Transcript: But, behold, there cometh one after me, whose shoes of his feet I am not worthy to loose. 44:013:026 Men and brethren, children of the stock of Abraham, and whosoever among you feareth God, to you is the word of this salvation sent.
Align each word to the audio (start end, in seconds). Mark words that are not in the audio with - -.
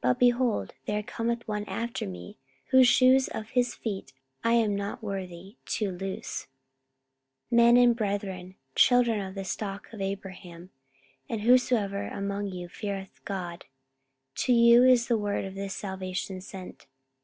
But, 0.00 0.20
behold, 0.20 0.74
there 0.84 1.02
cometh 1.02 1.48
one 1.48 1.64
after 1.64 2.06
me, 2.06 2.38
whose 2.66 2.86
shoes 2.86 3.26
of 3.26 3.48
his 3.48 3.74
feet 3.74 4.12
I 4.44 4.52
am 4.52 4.76
not 4.76 5.02
worthy 5.02 5.56
to 5.70 5.90
loose. 5.90 6.46
44:013:026 7.50 7.56
Men 7.56 7.76
and 7.76 7.96
brethren, 7.96 8.54
children 8.76 9.20
of 9.20 9.34
the 9.34 9.42
stock 9.42 9.92
of 9.92 10.00
Abraham, 10.00 10.70
and 11.28 11.40
whosoever 11.40 12.06
among 12.06 12.46
you 12.46 12.68
feareth 12.68 13.20
God, 13.24 13.64
to 14.36 14.52
you 14.52 14.84
is 14.84 15.08
the 15.08 15.18
word 15.18 15.44
of 15.44 15.56
this 15.56 15.74
salvation 15.74 16.40
sent. 16.40 16.86